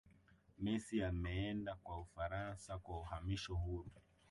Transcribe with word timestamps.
messi 0.57 1.03
ameenda 1.03 1.75
kwa 1.83 1.99
ufaransa 1.99 2.77
kwa 2.77 2.99
uhamisho 2.99 3.55
huru 3.55 3.91